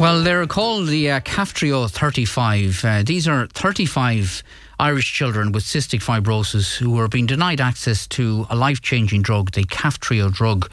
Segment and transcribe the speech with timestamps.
[0.00, 2.84] Well, they're called the uh, Kaftrio 35.
[2.86, 4.42] Uh, these are 35
[4.78, 9.52] Irish children with cystic fibrosis who are being denied access to a life changing drug,
[9.52, 10.70] the Kaftrio drug,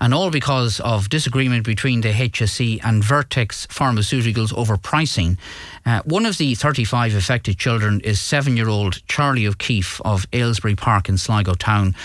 [0.00, 5.38] and all because of disagreement between the HSE and Vertex Pharmaceuticals over pricing.
[5.84, 10.76] Uh, one of the 35 affected children is seven year old Charlie O'Keefe of Aylesbury
[10.76, 11.96] Park in Sligo town.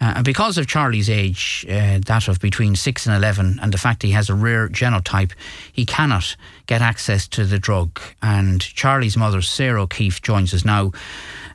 [0.00, 3.78] Uh, and because of Charlie's age, uh, that of between 6 and 11, and the
[3.78, 5.32] fact he has a rare genotype,
[5.72, 6.36] he cannot
[6.66, 7.98] get access to the drug.
[8.20, 10.92] And Charlie's mother, Sarah O'Keefe, joins us now.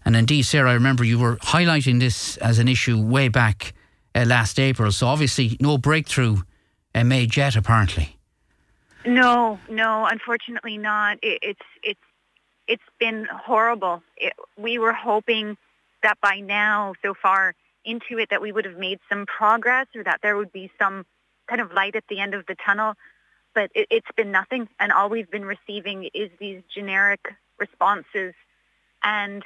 [0.05, 3.73] And indeed, Sarah, I remember you were highlighting this as an issue way back
[4.15, 4.91] uh, last April.
[4.91, 6.37] So obviously, no breakthrough
[6.95, 8.17] uh, made yet, apparently.
[9.05, 11.17] No, no, unfortunately not.
[11.23, 11.99] It, it's it's
[12.67, 14.03] it's been horrible.
[14.15, 15.57] It, we were hoping
[16.03, 20.03] that by now, so far into it, that we would have made some progress or
[20.03, 21.05] that there would be some
[21.47, 22.95] kind of light at the end of the tunnel.
[23.53, 28.33] But it, it's been nothing, and all we've been receiving is these generic responses.
[29.03, 29.43] And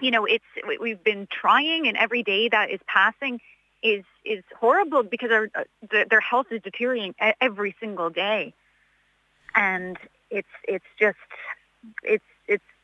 [0.00, 0.44] you know, it's
[0.80, 3.40] we've been trying, and every day that is passing
[3.82, 8.54] is is horrible because our, uh, the, their health is deteriorating every single day,
[9.54, 9.96] and
[10.30, 11.18] it's it's just
[12.02, 12.24] it's it's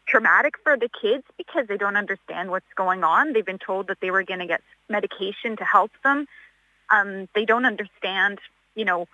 [0.06, 3.32] traumatic for the kids because they don't understand what's going on.
[3.32, 6.26] They've been told that they were going to get medication to help them.
[6.90, 8.40] Um, they don't understand,
[8.74, 9.06] you know,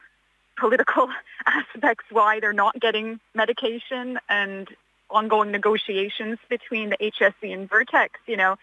[0.58, 1.08] political
[1.46, 4.68] aspects why they're not getting medication and
[5.10, 8.18] ongoing negotiations between the HSE and Vertex.
[8.26, 8.56] You know,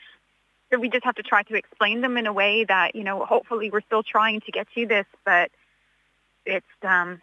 [0.73, 3.23] so we just have to try to explain them in a way that you know
[3.23, 5.52] hopefully we're still trying to get to this but
[6.47, 7.21] it's um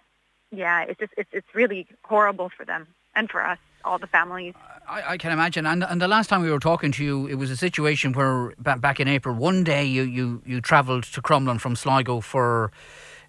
[0.52, 4.54] yeah it's just it's it's really horrible for them and for us all the families
[4.88, 7.34] I, I can imagine and and the last time we were talking to you it
[7.34, 11.60] was a situation where back in April one day you you you travelled to Crumlin
[11.60, 12.70] from Sligo for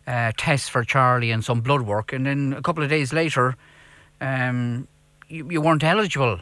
[0.07, 3.55] uh, tests for Charlie and some blood work and then a couple of days later
[4.19, 4.87] um,
[5.27, 6.39] you, you weren't eligible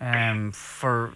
[0.00, 1.14] um, for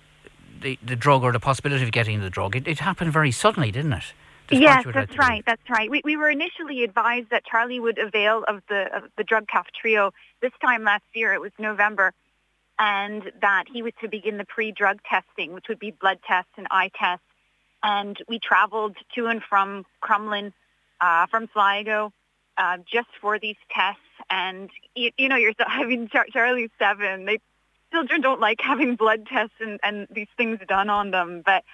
[0.60, 2.56] the, the drug or the possibility of getting the drug.
[2.56, 4.12] It, it happened very suddenly, didn't it?
[4.50, 5.42] Yes, that's right.
[5.46, 5.90] That's right.
[5.90, 9.66] We, we were initially advised that Charlie would avail of the of the drug calf
[9.78, 11.34] trio this time last year.
[11.34, 12.12] It was November,
[12.78, 16.66] and that he was to begin the pre-drug testing, which would be blood tests and
[16.70, 17.24] eye tests.
[17.82, 20.52] And we traveled to and from Crumlin,
[21.00, 22.12] uh, from Sligo,
[22.56, 24.00] uh, just for these tests.
[24.30, 27.26] And you, you know, you're having Char- Charlie's seven.
[27.26, 27.38] They
[27.92, 31.42] children don't like having blood tests and, and these things done on them.
[31.44, 31.64] But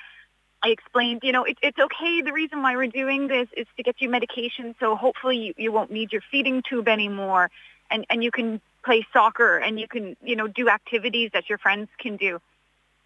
[0.64, 2.22] I explained, you know, it, it's okay.
[2.22, 5.72] The reason why we're doing this is to get you medication, so hopefully you, you
[5.72, 7.50] won't need your feeding tube anymore,
[7.90, 11.58] and and you can play soccer and you can, you know, do activities that your
[11.58, 12.40] friends can do.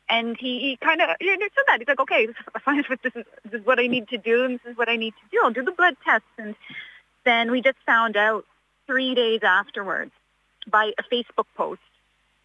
[0.08, 1.78] And he, he kind of you know, said that.
[1.80, 2.28] He's like, okay,
[2.64, 4.96] fine, this is, this is what I need to do, and this is what I
[4.96, 5.40] need to do.
[5.44, 6.26] I'll do the blood tests.
[6.38, 6.54] And
[7.24, 8.44] then we just found out
[8.86, 10.12] three days afterwards
[10.70, 11.80] by a Facebook post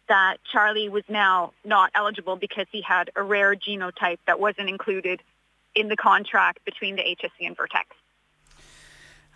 [0.08, 5.22] that Charlie was now not eligible because he had a rare genotype that wasn't included
[5.74, 7.88] in the contract between the HSE and Vertex.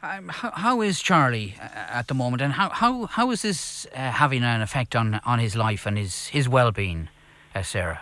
[0.01, 3.87] Um, how, how is Charlie uh, at the moment, and how, how, how is this
[3.87, 7.09] uh, having an effect on, on his life and his, his well being,
[7.55, 8.01] uh, Sarah?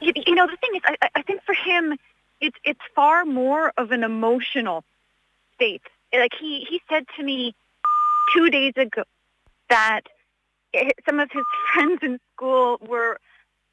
[0.00, 1.96] You, you, know, the thing is, I, I think for him,
[2.40, 4.84] it's it's far more of an emotional
[5.54, 5.82] state.
[6.12, 7.54] Like he, he said to me
[8.34, 9.04] two days ago
[9.70, 10.02] that
[11.06, 13.18] some of his friends in school were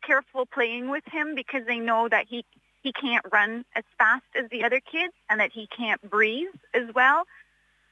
[0.05, 2.45] careful playing with him because they know that he
[2.83, 6.93] he can't run as fast as the other kids and that he can't breathe as
[6.93, 7.23] well.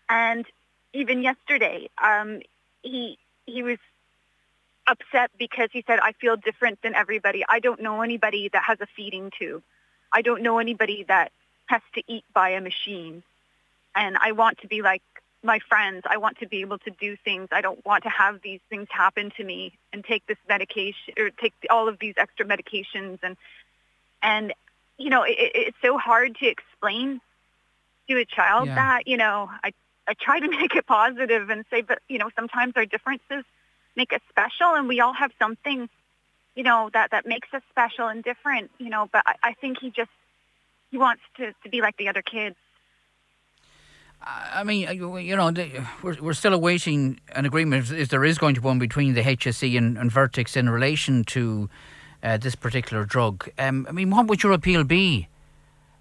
[0.10, 0.46] And
[0.94, 2.42] even yesterday, um,
[2.84, 3.78] he he was
[4.88, 7.44] upset because he said, "I feel different than everybody.
[7.48, 9.64] I don't know anybody that has a feeding tube.
[10.12, 11.32] I don't know anybody that
[11.68, 13.24] has to eat by a machine,
[13.96, 15.04] and I want to be like
[15.44, 16.04] my friends.
[16.06, 17.50] I want to be able to do things.
[17.52, 21.30] I don't want to have these things happen to me and take this medication or
[21.30, 23.38] take all of these extra medications and
[24.22, 24.54] and
[24.98, 27.22] you know it, it's so hard to explain
[28.08, 28.76] to a child yeah.
[28.76, 29.74] that you know I
[30.08, 33.44] I try to make it positive and say but you know sometimes our differences
[33.96, 35.90] make us special and we all have something
[36.56, 39.80] you know that that makes us special and different you know but I, I think
[39.80, 40.12] he just
[40.92, 42.56] he wants to to be like the other kids
[44.24, 45.52] I mean, you know,
[46.04, 49.22] we're, we're still awaiting an agreement if there is going to be one between the
[49.22, 51.70] HSE and, and Vertex in relation to
[52.22, 53.50] uh, this particular drug.
[53.58, 55.28] Um, I mean, what would your appeal be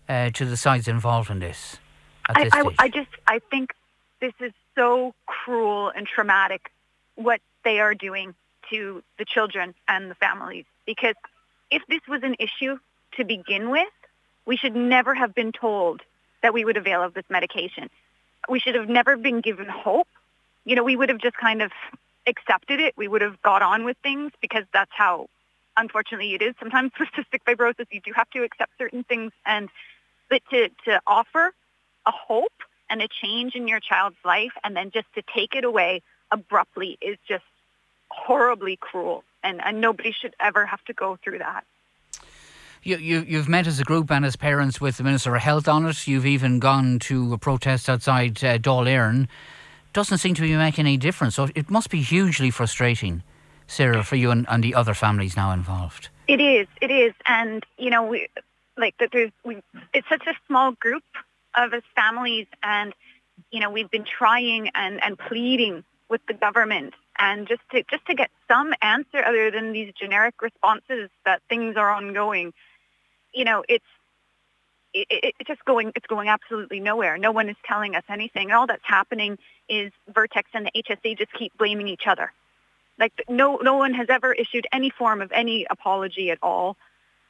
[0.08, 1.78] uh, to the sides involved in this?
[2.26, 3.75] I, this I, I just, I think
[4.20, 6.70] this is so cruel and traumatic
[7.14, 8.34] what they are doing
[8.69, 10.67] to the children and the families.
[10.84, 11.14] Because
[11.70, 12.78] if this was an issue
[13.17, 13.88] to begin with,
[14.44, 16.02] we should never have been told
[16.43, 17.88] that we would avail of this medication
[18.49, 20.09] we should have never been given hope.
[20.65, 21.73] you know, we would have just kind of
[22.27, 22.95] accepted it.
[22.97, 25.29] We would have got on with things because that's how,
[25.77, 26.55] unfortunately, it is.
[26.59, 29.33] Sometimes with cystic fibrosis, you do have to accept certain things.
[29.45, 29.69] And
[30.29, 31.53] but to, to offer
[32.07, 32.53] a hope
[32.89, 36.99] and a change in your child's life and then just to take it away abruptly
[37.01, 37.45] is just
[38.09, 39.25] horribly cruel.
[39.43, 41.65] And, and nobody should ever have to go through that.
[42.82, 45.69] You, you, you've met as a group and as parents with the Minister of Health
[45.69, 46.06] on it.
[46.06, 49.29] You've even gone to a protest outside uh, Dáil.
[49.93, 51.35] Doesn't seem to be making any difference.
[51.35, 53.23] So it must be hugely frustrating,
[53.67, 56.09] Sarah, for you and, and the other families now involved.
[56.27, 56.69] It is.
[56.81, 57.12] It is.
[57.27, 58.29] And, you know, we,
[58.79, 59.59] like that there's, we,
[59.93, 61.05] it's such a small group
[61.55, 62.94] of us families and,
[63.50, 68.05] you know, we've been trying and, and pleading with the government and just to just
[68.06, 72.53] to get some answer other than these generic responses that things are ongoing
[73.32, 73.85] you know, it's
[74.93, 77.19] it, it, it's just going it's going absolutely nowhere.
[77.19, 78.50] No one is telling us anything.
[78.50, 79.38] All that's happening
[79.69, 82.32] is Vertex and the HSE just keep blaming each other.
[82.99, 86.77] Like no no one has ever issued any form of any apology at all.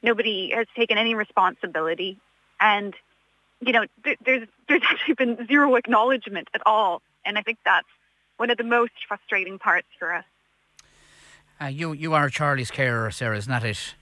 [0.02, 2.18] Nobody has taken any responsibility,
[2.60, 2.94] and
[3.60, 7.02] you know th- there's there's actually been zero acknowledgement at all.
[7.24, 7.86] And I think that's
[8.38, 10.24] one of the most frustrating parts for us.
[11.60, 13.94] Uh, you you are Charlie's carer, Sarah, isn't that it?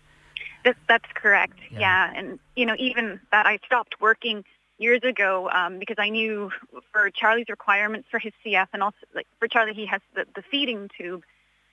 [0.64, 1.58] That, that's correct.
[1.70, 1.80] Yeah.
[1.80, 2.12] yeah.
[2.14, 4.44] And, you know, even that I stopped working
[4.78, 6.50] years ago um, because I knew
[6.92, 10.42] for Charlie's requirements for his CF and also like for Charlie, he has the, the
[10.42, 11.22] feeding tube.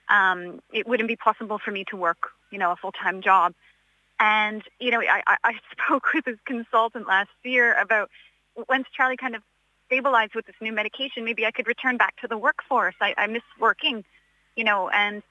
[0.10, 3.54] Um, it wouldn't be possible for me to work, you know, a full-time job.
[4.20, 8.10] And, you know, I, I spoke with his consultant last year about
[8.70, 9.42] once Charlie kind of
[9.88, 12.96] stabilized with this new medication, maybe I could return back to the workforce.
[13.02, 14.04] I, I miss working,
[14.56, 15.22] you know, and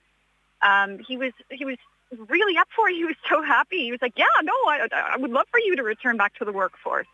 [0.62, 1.76] um, he was he was
[2.28, 2.94] really up for it.
[2.96, 3.84] He was so happy.
[3.84, 6.44] He was like, yeah, no, I, I would love for you to return back to
[6.44, 7.06] the workforce.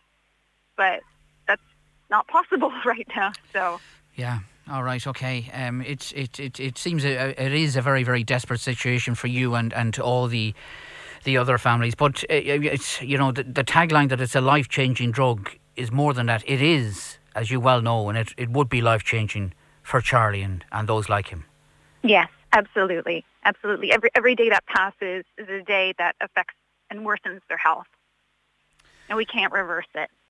[0.77, 1.01] But
[1.47, 1.63] that's
[2.11, 3.33] not possible right now.
[3.53, 3.81] So.
[4.15, 4.41] Yeah.
[4.71, 5.05] All right.
[5.05, 5.51] Okay.
[5.53, 9.27] Um, it's it it it seems a, it is a very very desperate situation for
[9.27, 10.55] you and and all the
[11.25, 11.95] the other families.
[11.97, 15.91] But uh, it's you know the, the tagline that it's a life changing drug is
[15.91, 16.45] more than that.
[16.47, 20.43] It is, as you well know, and it it would be life changing for Charlie
[20.43, 21.45] and and those like him.
[22.03, 22.29] Yes.
[22.53, 23.93] Absolutely, absolutely.
[23.93, 26.55] Every every day that passes is a day that affects
[26.91, 27.87] and worsens their health,
[29.09, 30.11] and we can't reverse it.